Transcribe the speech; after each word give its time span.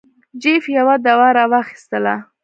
جیف 0.41 0.63
یوه 0.77 0.95
دوا 1.05 1.27
را 1.37 1.45
واخیستله. 1.51 2.15